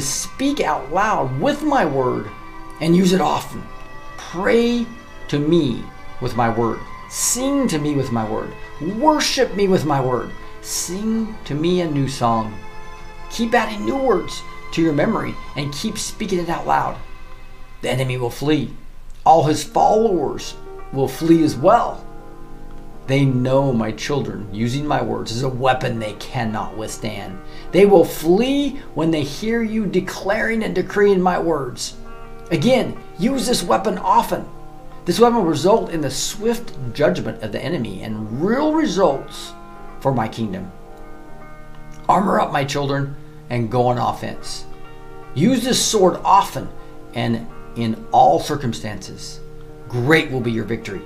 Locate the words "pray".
4.16-4.86